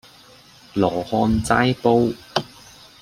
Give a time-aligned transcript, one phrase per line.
[0.73, 2.11] 羅漢齋煲